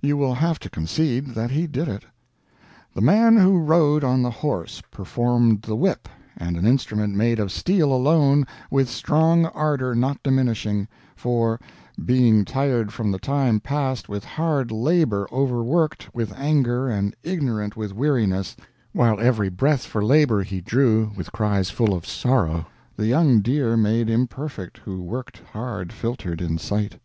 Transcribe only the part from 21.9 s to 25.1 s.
of sorrow, the young deer made imperfect who